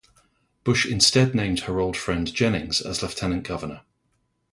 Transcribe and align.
Bush 0.63 0.83
instead 0.87 1.35
named 1.35 1.59
her 1.59 1.79
old 1.79 1.95
friend 1.95 2.25
Jennings 2.33 2.81
as 2.81 3.03
lieutenant 3.03 3.43
governor. 3.43 3.81